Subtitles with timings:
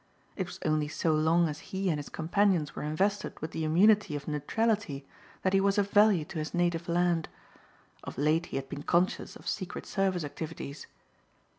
[0.35, 4.15] It was only so long as he and his companions were invested with the immunity
[4.15, 5.05] of neutrality
[5.43, 7.29] that he was of value to his native land.
[8.03, 10.87] Of late he had been conscious of Secret Service activities.